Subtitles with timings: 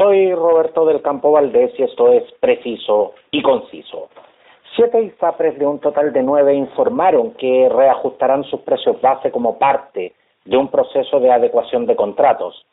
[0.00, 4.08] Soy Roberto del Campo Valdés y esto es preciso y conciso.
[4.74, 10.14] Siete ISAPRES de un total de nueve informaron que reajustarán sus precios base como parte
[10.46, 12.64] de un proceso de adecuación de contratos.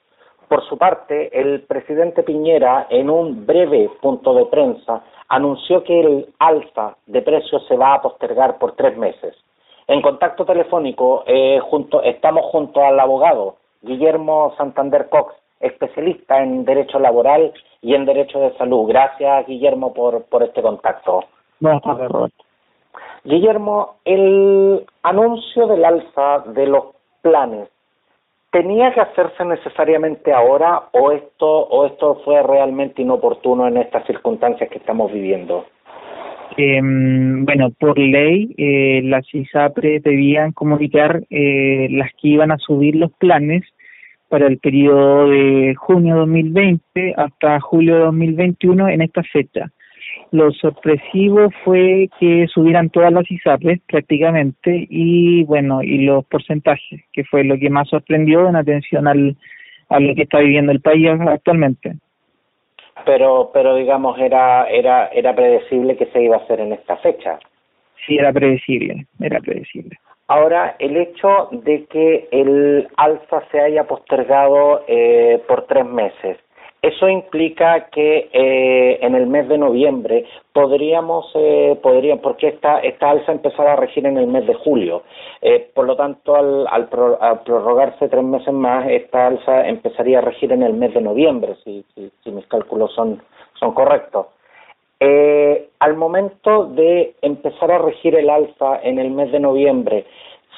[0.48, 6.34] Por su parte, el presidente Piñera, en un breve punto de prensa, anunció que el
[6.39, 9.36] alza de precios se va a postergar por tres meses.
[9.88, 17.00] En contacto telefónico eh, junto, estamos junto al abogado Guillermo Santander Cox, especialista en derecho
[17.00, 18.88] laboral y en derecho de salud.
[18.88, 21.24] Gracias, Guillermo, por, por este contacto.
[21.60, 22.43] No, Roberto.
[23.24, 26.86] Guillermo, el anuncio del alza de los
[27.21, 27.68] planes,
[28.51, 34.70] ¿tenía que hacerse necesariamente ahora o esto, o esto fue realmente inoportuno en estas circunstancias
[34.70, 35.66] que estamos viviendo?
[36.58, 42.95] Eh, bueno, por ley, eh, las ISAPRE debían comunicar eh, las que iban a subir
[42.95, 43.64] los planes
[44.30, 49.72] para el periodo de junio 2020 hasta julio 2021 en esta fecha.
[50.31, 57.23] Lo sorpresivo fue que subieran todas las ISAPRES prácticamente y bueno, y los porcentajes, que
[57.23, 59.38] fue lo que más sorprendió en atención al,
[59.89, 61.95] a lo que está viviendo el país actualmente.
[63.06, 67.39] Pero, pero digamos, era, era, era predecible que se iba a hacer en esta fecha.
[68.06, 69.97] Sí, era predecible, era predecible.
[70.28, 76.38] Ahora, el hecho de que el alza se haya postergado eh, por tres meses,
[76.81, 83.09] eso implica que eh, en el mes de noviembre podríamos, eh, podría, porque esta, esta
[83.09, 85.03] alza empezará a regir en el mes de julio.
[85.42, 90.52] Eh, por lo tanto, al, al, prorrogarse tres meses más, esta alza empezaría a regir
[90.52, 93.22] en el mes de noviembre, si, si, si mis cálculos son,
[93.59, 94.28] son correctos.
[95.00, 100.06] Eh, al momento de empezar a regir el alza en el mes de noviembre,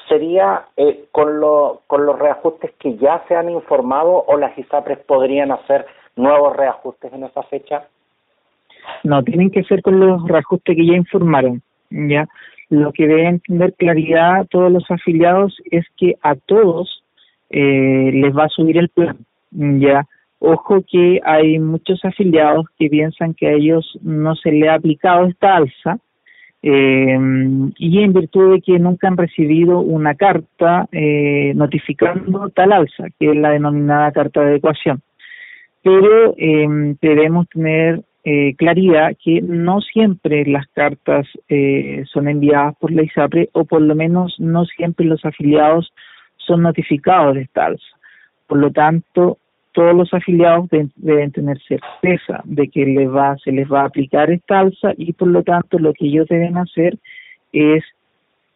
[0.08, 4.98] ¿sería eh, con, lo, con los reajustes que ya se han informado o las ISAPRES
[5.00, 7.86] podrían hacer nuevos reajustes en esa fecha?
[9.04, 11.62] No, tienen que ser con los reajustes que ya informaron.
[11.90, 12.26] ya
[12.70, 17.02] Lo que deben tener claridad todos los afiliados es que a todos
[17.50, 19.18] eh, les va a subir el plan.
[19.50, 20.06] ya
[20.40, 25.26] Ojo que hay muchos afiliados que piensan que a ellos no se le ha aplicado
[25.26, 25.98] esta alza
[26.62, 27.18] eh,
[27.78, 33.30] y en virtud de que nunca han recibido una carta eh, notificando tal alza, que
[33.30, 35.02] es la denominada carta de adecuación.
[35.82, 42.92] Pero eh, debemos tener eh, claridad que no siempre las cartas eh, son enviadas por
[42.92, 45.92] la ISAPRE o por lo menos no siempre los afiliados
[46.36, 47.96] son notificados de esta alza.
[48.46, 49.38] Por lo tanto,
[49.72, 54.30] todos los afiliados deben tener certeza de que les va, se les va a aplicar
[54.30, 56.98] esta alza y por lo tanto lo que ellos deben hacer
[57.52, 57.84] es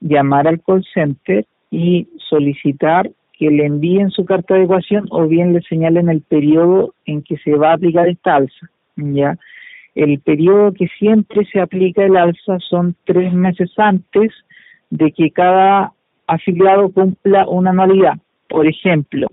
[0.00, 5.52] llamar al call center y solicitar que le envíen su carta de ecuación o bien
[5.52, 8.70] le señalen el periodo en que se va a aplicar esta alza.
[8.96, 9.36] Ya,
[9.94, 14.32] el periodo que siempre se aplica el alza son tres meses antes
[14.90, 15.92] de que cada
[16.26, 18.14] afiliado cumpla una anualidad.
[18.48, 19.28] Por ejemplo,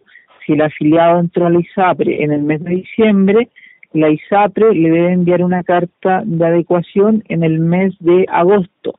[0.46, 3.50] si el afiliado entró a la ISAPRE en el mes de diciembre,
[3.94, 8.96] la ISAPRE le debe enviar una carta de adecuación en el mes de agosto,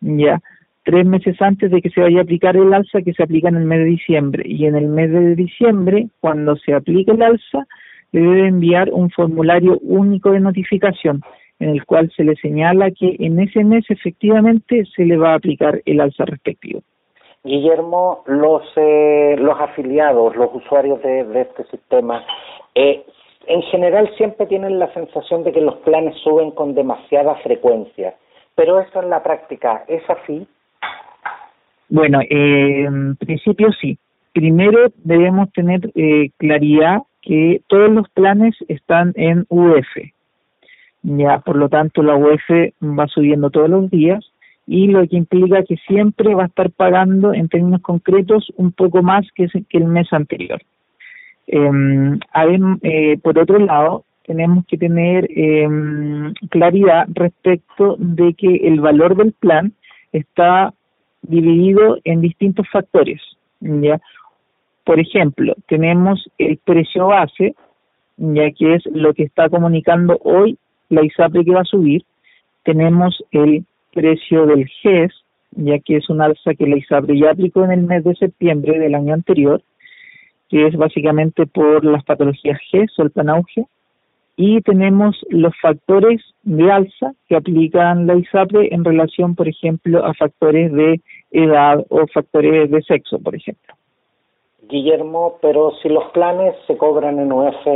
[0.00, 0.40] ya,
[0.84, 3.56] tres meses antes de que se vaya a aplicar el alza que se aplica en
[3.56, 4.44] el mes de diciembre.
[4.46, 7.66] Y en el mes de diciembre, cuando se aplique el alza,
[8.12, 11.22] le debe enviar un formulario único de notificación
[11.58, 15.36] en el cual se le señala que en ese mes efectivamente se le va a
[15.36, 16.82] aplicar el alza respectivo.
[17.46, 22.24] Guillermo, los, eh, los afiliados, los usuarios de, de este sistema,
[22.74, 23.04] eh,
[23.46, 28.14] en general siempre tienen la sensación de que los planes suben con demasiada frecuencia,
[28.54, 30.46] pero eso en la práctica es así.
[31.88, 33.98] Bueno, eh, en principio sí.
[34.32, 39.86] Primero debemos tener eh, claridad que todos los planes están en UF.
[41.02, 42.50] Ya, por lo tanto, la UF
[42.82, 44.24] va subiendo todos los días
[44.66, 49.02] y lo que implica que siempre va a estar pagando en términos concretos un poco
[49.02, 50.60] más que, el mes anterior.
[51.46, 52.18] Em,
[52.82, 55.68] eh, por otro lado, tenemos que tener eh,
[56.50, 59.72] claridad respecto de que el valor del plan
[60.12, 60.74] está
[61.22, 63.20] dividido en distintos factores.
[63.60, 64.00] ¿ya?
[64.84, 67.54] Por ejemplo, tenemos el precio base,
[68.16, 70.58] ya que es lo que está comunicando hoy
[70.88, 72.02] la ISAPRE que va a subir.
[72.64, 73.64] Tenemos el
[73.96, 75.12] precio del GES,
[75.52, 78.78] ya que es un alza que la ISAPRE ya aplicó en el mes de septiembre
[78.78, 79.62] del año anterior,
[80.50, 83.64] que es básicamente por las patologías GES o el panauge,
[84.36, 90.12] y tenemos los factores de alza que aplican la ISAPRE en relación, por ejemplo, a
[90.12, 91.00] factores de
[91.30, 93.74] edad o factores de sexo, por ejemplo.
[94.68, 97.66] Guillermo, pero si los planes se cobran en UF,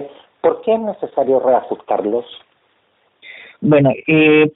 [0.41, 2.25] ¿Por qué es necesario reajustarlos?
[3.61, 4.51] Bueno, eh,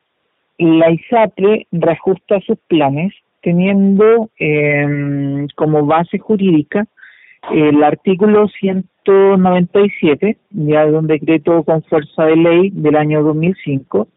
[0.59, 3.13] la ISAPRE reajusta sus planes
[3.43, 6.87] teniendo eh, como base jurídica
[7.53, 14.09] el artículo 197 ya de un decreto con fuerza de ley del año 2005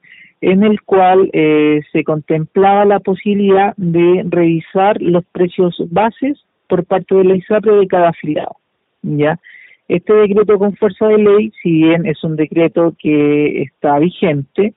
[0.42, 7.16] en el cual eh, se contemplaba la posibilidad de revisar los precios bases por parte
[7.16, 8.56] de la ISAPRE de cada afiliado.
[9.02, 9.40] ¿ya?
[9.88, 14.74] Este decreto con fuerza de ley, si bien es un decreto que está vigente,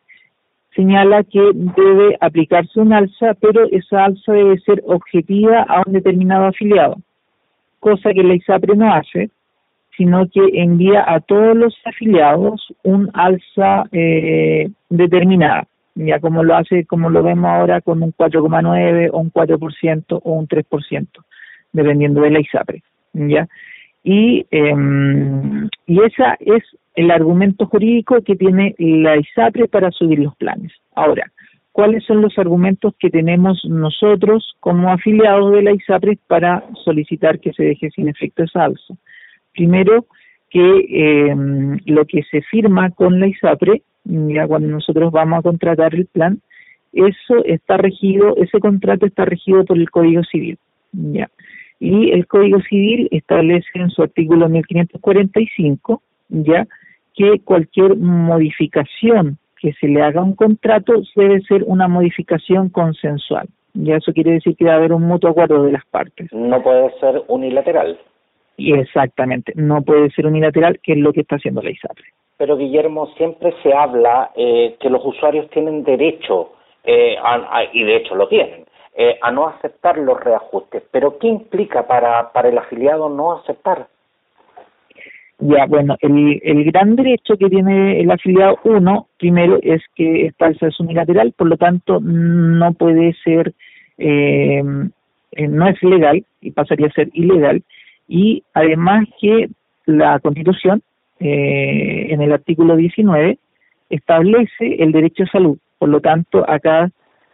[0.75, 6.47] señala que debe aplicarse un alza, pero esa alza debe ser objetiva a un determinado
[6.47, 6.97] afiliado,
[7.81, 9.31] cosa que la ISAPRE no hace,
[9.97, 16.87] sino que envía a todos los afiliados un alza eh, determinada, ya como lo hace,
[16.87, 21.07] como lo vemos ahora con un 4,9 o un 4% o un 3%,
[21.73, 22.83] dependiendo de la ISAPRE,
[23.13, 23.49] ya.
[24.03, 24.75] Y, eh,
[25.87, 26.63] y esa es
[26.95, 30.73] el argumento jurídico que tiene la ISAPRE para subir los planes.
[30.95, 31.31] Ahora,
[31.73, 37.53] ¿cuáles son los argumentos que tenemos nosotros como afiliados de la ISAPRE para solicitar que
[37.53, 38.95] se deje sin efecto esa alza?
[39.55, 40.07] Primero,
[40.51, 41.35] que eh,
[41.87, 46.41] lo que se firma con la ISAPRE, ya cuando nosotros vamos a contratar el plan,
[46.93, 50.59] eso está regido, ese contrato está regido por el Código Civil,
[50.93, 51.31] ya.
[51.81, 56.67] Y el Código Civil establece en su artículo 1545, ya,
[57.15, 63.49] que cualquier modificación que se le haga a un contrato debe ser una modificación consensual.
[63.75, 66.33] Ya eso quiere decir que debe haber un mutuo acuerdo de las partes.
[66.33, 67.99] No puede ser unilateral.
[68.57, 72.05] Y exactamente, no puede ser unilateral, que es lo que está haciendo la ISAPRE.
[72.37, 76.53] Pero Guillermo, siempre se habla eh, que los usuarios tienen derecho,
[76.85, 77.17] eh,
[77.73, 80.83] y de hecho lo tienen, eh, a no aceptar los reajustes.
[80.91, 83.89] Pero ¿qué implica para, para el afiliado no aceptar?
[85.39, 90.47] Ya, bueno, el, el gran derecho que tiene el afiliado uno, primero, es que esta
[90.47, 93.55] alza es unilateral, por lo tanto, no puede ser,
[93.97, 97.63] eh, no es legal y pasaría a ser ilegal
[98.11, 99.49] y además que
[99.87, 100.83] la Constitución,
[101.21, 103.39] eh, en el artículo 19,
[103.89, 105.59] establece el derecho a salud.
[105.79, 106.91] Por lo tanto, acá,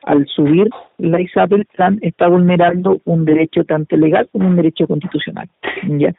[0.06, 0.69] al subir
[0.99, 5.49] la ISAP, el plan está vulnerando un derecho tanto legal como un derecho constitucional.
[5.87, 6.14] ¿ya?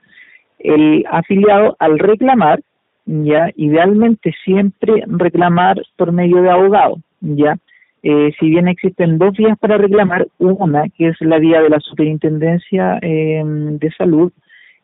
[0.59, 2.61] El afiliado, al reclamar,
[3.05, 7.57] ya idealmente siempre reclamar por medio de abogado, ya
[8.03, 11.79] eh, si bien existen dos vías para reclamar, una que es la vía de la
[11.79, 14.31] Superintendencia eh, de Salud,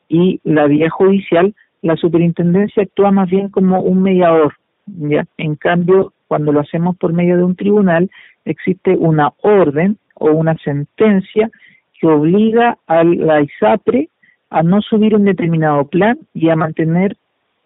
[0.09, 4.53] y la vía judicial, la superintendencia actúa más bien como un mediador,
[4.85, 5.25] ¿ya?
[5.37, 8.09] En cambio, cuando lo hacemos por medio de un tribunal,
[8.43, 11.51] existe una orden o una sentencia
[11.93, 14.09] que obliga a la ISAPRE
[14.49, 17.17] a no subir un determinado plan y a mantener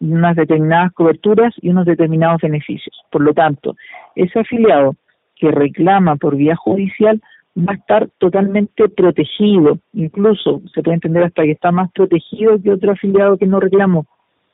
[0.02, 2.94] unas determinadas coberturas y unos determinados beneficios.
[3.10, 3.78] Por lo tanto,
[4.16, 4.98] ese afiliado
[5.38, 7.22] que reclama por vía judicial
[7.58, 12.72] va a estar totalmente protegido, incluso se puede entender hasta que está más protegido que
[12.72, 14.06] otro afiliado que no reclamó,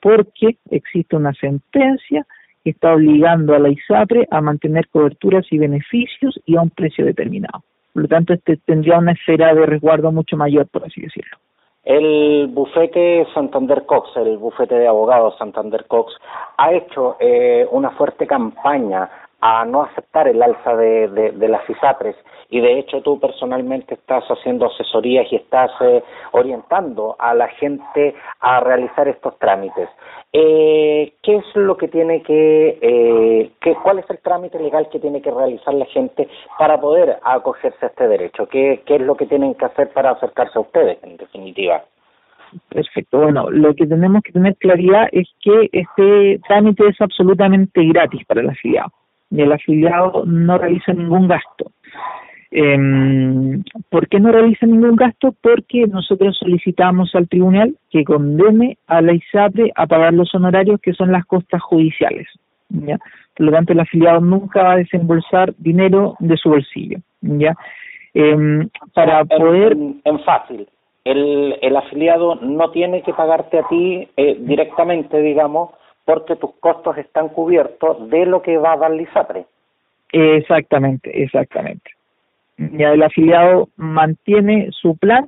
[0.04, 2.28] porque existe una sentencia
[2.72, 7.64] está obligando a la ISAPRE a mantener coberturas y beneficios y a un precio determinado.
[7.94, 11.38] Por lo tanto, este tendría una esfera de resguardo mucho mayor, por así decirlo.
[11.84, 16.14] El bufete Santander Cox, el bufete de abogados Santander Cox,
[16.58, 19.10] ha hecho eh, una fuerte campaña
[19.46, 22.16] a no aceptar el alza de, las ISAPRES
[22.50, 28.16] y de hecho tú personalmente estás haciendo asesorías y estás eh, orientando a la gente
[28.40, 29.90] a realizar estos trámites.
[30.32, 33.52] Eh, ¿Qué es lo que tiene que, eh,
[33.84, 37.90] cuál es el trámite legal que tiene que realizar la gente para poder acogerse a
[37.90, 38.48] este derecho?
[38.48, 41.84] ¿Qué, qué es lo que tienen que hacer para acercarse a ustedes, en definitiva?
[42.70, 43.20] Perfecto.
[43.20, 48.40] Bueno, lo que tenemos que tener claridad es que este trámite es absolutamente gratis para
[48.40, 48.90] el afiliado
[49.34, 51.72] y el afiliado no realiza ningún gasto.
[52.52, 52.78] Eh,
[53.90, 55.34] ¿Por qué no realiza ningún gasto?
[55.42, 60.94] Porque nosotros solicitamos al tribunal que condene a la ISAPRE a pagar los honorarios que
[60.94, 62.28] son las costas judiciales.
[62.70, 63.00] ¿ya?
[63.36, 67.00] Por lo tanto, el afiliado nunca va a desembolsar dinero de su bolsillo.
[67.22, 67.56] ¿ya?
[68.14, 69.76] Eh, para poder...
[70.04, 70.68] En, fácil,
[71.06, 75.72] el, el afiliado no tiene que pagarte a ti eh, directamente, digamos,
[76.06, 79.46] porque tus costos están cubiertos de lo que va a dar ISAPRE.
[80.12, 81.92] Exactamente, exactamente.
[82.58, 85.28] Ya el afiliado mantiene su plan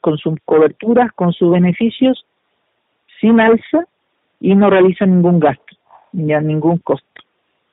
[0.00, 2.24] con sus coberturas, con sus beneficios,
[3.20, 3.86] sin alza
[4.40, 5.76] y no realiza ningún gasto,
[6.12, 7.22] ya ningún costo.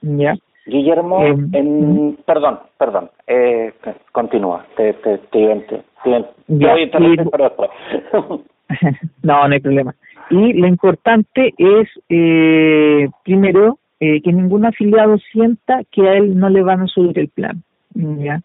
[0.02, 0.36] ¿ya?
[0.66, 3.74] Guillermo, eh, en, perdón, perdón, eh,
[4.12, 6.26] continúa, te, te, te, te, te,
[9.24, 9.96] no, no hay problema.
[10.30, 16.50] Y lo importante es, eh, primero, eh, que ningún afiliado sienta que a él no
[16.50, 17.64] le van a subir el plan,
[17.94, 18.42] ¿ya?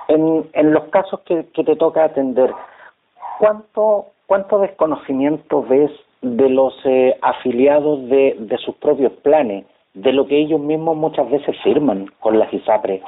[0.08, 2.50] en, en los casos que, que te toca atender,
[3.38, 5.90] ¿cuánto cuánto desconocimiento ves
[6.22, 11.30] de los eh, afiliados de, de sus propios planes, de lo que ellos mismos muchas
[11.30, 13.02] veces firman con las ISAPRE.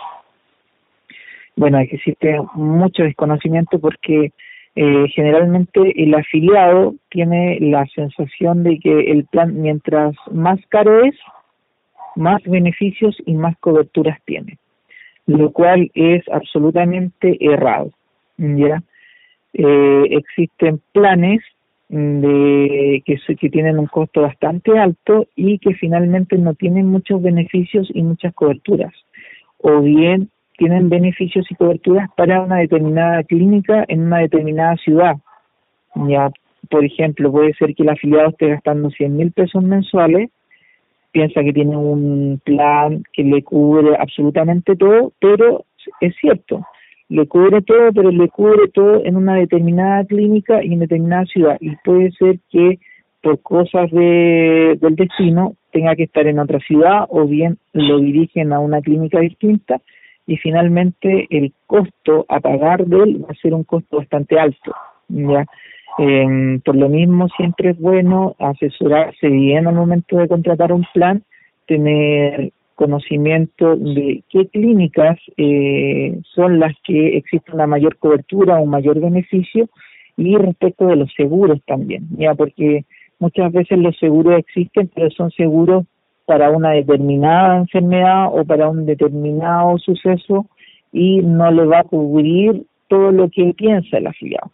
[1.57, 4.33] Bueno, existe mucho desconocimiento porque
[4.77, 11.15] eh, generalmente el afiliado tiene la sensación de que el plan, mientras más caro es,
[12.17, 14.59] más beneficios y más coberturas tiene,
[15.27, 17.91] lo cual es absolutamente errado.
[18.37, 18.83] ¿ya?
[19.53, 21.41] Eh, existen planes
[21.89, 28.03] de que, tienen un costo bastante alto y que finalmente no tienen muchos beneficios y
[28.03, 28.93] muchas coberturas.
[29.59, 35.17] O bien tienen beneficios y coberturas para una determinada clínica en una determinada ciudad.
[36.09, 36.31] Ya
[36.71, 40.31] por ejemplo puede ser que el afiliado esté gastando 100 mil pesos mensuales
[41.13, 45.65] piensa que tiene un plan que le cubre absolutamente todo pero
[46.01, 46.65] es cierto
[47.09, 51.57] le cubre todo, pero le cubre todo en una determinada clínica y en determinada ciudad.
[51.61, 52.79] Y puede ser que
[53.23, 58.53] por cosas de, del destino tenga que estar en otra ciudad o bien lo dirigen
[58.53, 59.81] a una clínica distinta
[60.27, 64.73] y finalmente el costo a pagar de él va a ser un costo bastante alto.
[65.09, 65.47] ya
[65.99, 71.23] eh, Por lo mismo siempre es bueno asesorarse bien al momento de contratar un plan,
[71.67, 79.01] tener conocimiento de qué clínicas eh, son las que existe una mayor cobertura, un mayor
[79.01, 79.69] beneficio
[80.17, 82.85] y respecto de los seguros también, ya porque
[83.19, 85.85] muchas veces los seguros existen, pero son seguros
[86.27, 90.47] para una determinada enfermedad o para un determinado suceso
[90.93, 94.51] y no le va a cubrir todo lo que piensa el afiliado.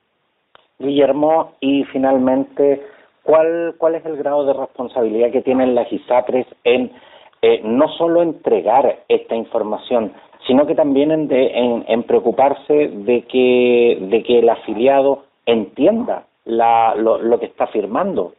[0.78, 2.80] Guillermo, y finalmente,
[3.22, 6.90] ¿cuál, cuál es el grado de responsabilidad que tienen las ISAPRES en
[7.42, 10.12] eh, no solo entregar esta información,
[10.46, 17.18] sino que también en, en, preocuparse de que, de que el afiliado entienda la, lo,
[17.22, 18.34] lo que está firmando.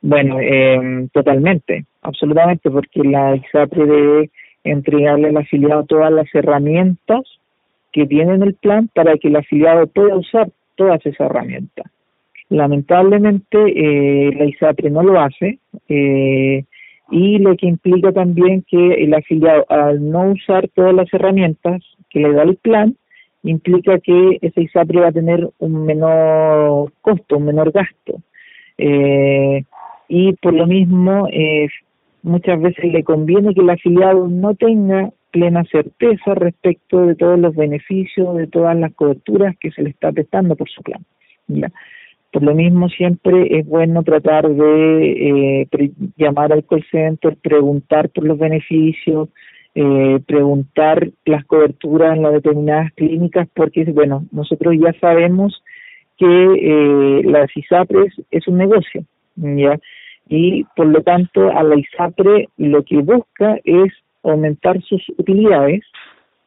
[0.00, 4.30] Bueno, eh, totalmente, absolutamente, porque la ISAPRE debe
[4.64, 7.20] entregarle al afiliado todas las herramientas
[7.92, 11.86] que tiene en el plan para que el afiliado pueda usar todas esas herramientas.
[12.48, 15.58] Lamentablemente, eh, la ISAPRE no lo hace.
[15.88, 16.64] Eh,
[17.12, 22.20] y lo que implica también que el afiliado al no usar todas las herramientas que
[22.20, 22.96] le da el plan
[23.42, 28.22] implica que ese ISAPRE va a tener un menor costo, un menor gasto.
[28.78, 29.62] Eh,
[30.08, 31.68] y por lo mismo, eh,
[32.22, 37.54] muchas veces le conviene que el afiliado no tenga plena certeza respecto de todos los
[37.54, 41.04] beneficios, de todas las coberturas que se le está prestando por su plan.
[41.48, 41.70] ¿ya?
[42.32, 45.68] Por lo mismo, siempre es bueno tratar de eh,
[46.16, 49.28] llamar al call center, preguntar por los beneficios,
[49.74, 55.62] eh, preguntar las coberturas en las determinadas clínicas, porque, bueno, nosotros ya sabemos
[56.16, 59.04] que eh, las ISAPRES es un negocio,
[59.36, 59.78] ¿ya?
[60.26, 65.82] Y por lo tanto, a la ISAPRE lo que busca es aumentar sus utilidades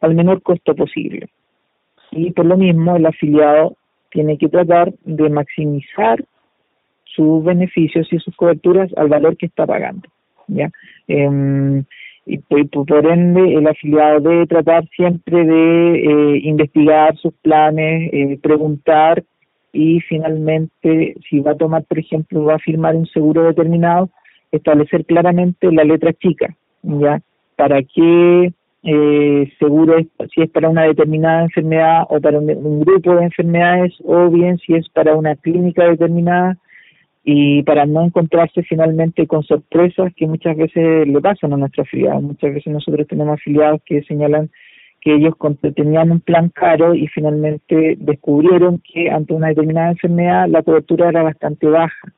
[0.01, 1.27] al menor costo posible.
[2.11, 3.75] y por lo mismo el afiliado
[4.15, 6.23] tiene que tratar de maximizar
[7.03, 10.07] sus beneficios y sus coberturas al valor que está pagando.
[10.47, 10.71] ¿ya?
[11.09, 11.83] Eh,
[12.25, 19.21] y, por ende el afiliado debe tratar siempre de eh, investigar sus planes, eh, preguntar
[19.73, 24.09] y finalmente si va a tomar, por ejemplo, va a firmar un seguro determinado,
[24.49, 27.21] establecer claramente la letra chica, ¿ya?
[27.57, 28.53] Para qué
[28.87, 33.93] eh, seguro es, si es para una determinada enfermedad o para un grupo de enfermedades
[34.03, 36.55] o bien si es para una clínica determinada
[37.23, 42.21] y para no encontrarse finalmente con sorpresas que muchas veces le pasan a nuestros afiliados.
[42.21, 44.51] Muchas veces nosotros tenemos afiliados que señalan
[45.01, 45.33] que ellos
[45.75, 51.23] tenían un plan caro y finalmente descubrieron que ante una determinada enfermedad la cobertura era
[51.23, 52.13] bastante baja.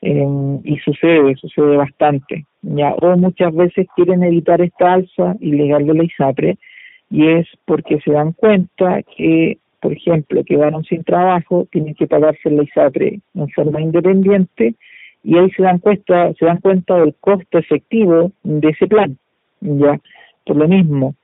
[0.00, 2.46] Eh, y sucede, sucede bastante.
[2.62, 2.94] ¿Ya?
[2.94, 6.58] O muchas veces quieren evitar esta alza ilegal de la ISAPRE
[7.10, 12.48] y es porque se dan cuenta que por ejemplo, quedaron sin trabajo, tienen que pagarse
[12.48, 14.76] la ISAPRE en forma independiente
[15.24, 19.18] y ahí se dan cuenta, se dan cuenta del costo efectivo de ese plan.
[19.60, 20.00] Ya,
[20.46, 21.16] por lo mismo,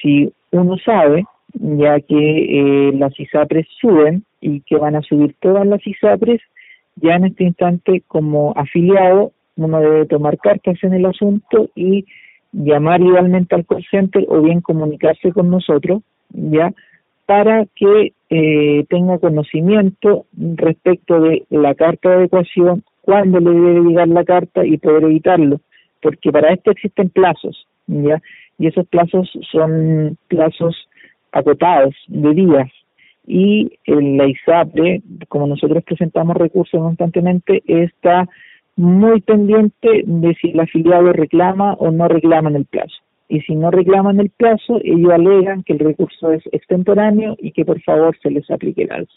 [0.00, 5.66] si uno sabe ya que eh, las ISAPRES suben y que van a subir todas
[5.66, 6.42] las ISAPRES,
[6.96, 12.04] ya en este instante como afiliado uno debe tomar cartas en el asunto y
[12.52, 16.72] llamar igualmente al call center o bien comunicarse con nosotros, ya
[17.26, 24.08] para que eh, tenga conocimiento respecto de la carta de adecuación, cuándo le debe llegar
[24.08, 25.60] la carta y poder evitarlo,
[26.00, 28.20] porque para esto existen plazos, ¿ya?
[28.58, 30.88] Y esos plazos son plazos
[31.32, 32.70] acotados de días.
[33.26, 38.28] Y la ISAPRE, como nosotros presentamos recursos constantemente, está
[38.76, 42.96] muy pendiente de si el afiliado reclama o no reclama en el plazo
[43.32, 47.64] y si no reclaman el plazo, ellos alegan que el recurso es extemporáneo y que
[47.64, 49.14] por favor se les aplique el alza.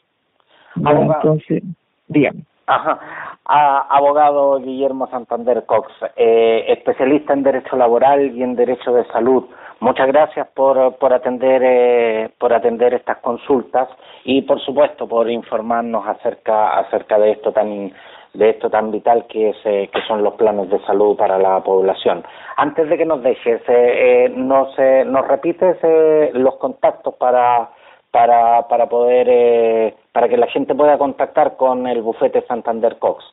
[0.77, 1.61] Entonces,
[2.07, 2.43] dígame.
[2.65, 2.97] Ajá.
[3.43, 9.43] abogado Guillermo Santander Cox, eh, especialista en derecho laboral y en derecho de salud.
[9.81, 13.89] Muchas gracias por, por atender eh, por atender estas consultas
[14.23, 17.91] y por supuesto por informarnos acerca acerca de esto tan
[18.37, 21.61] de esto tan vital que, es, eh, que son los planes de salud para la
[21.63, 22.23] población.
[22.57, 24.69] Antes de que nos dejes, eh, eh nos,
[25.07, 27.69] nos repites eh, los contactos para,
[28.11, 33.23] para, para poder, para que la gente pueda contactar con el bufete Santander Cox.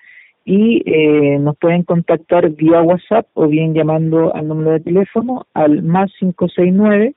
[0.45, 5.83] y eh, nos pueden contactar vía WhatsApp o bien llamando al número de teléfono al
[5.83, 7.15] más 569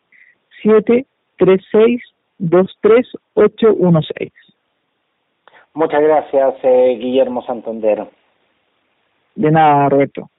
[0.61, 2.01] 736
[2.37, 4.31] 23816.
[5.73, 8.07] Muchas gracias, eh, Guillermo Santander.
[9.35, 10.29] De nada, Roberto.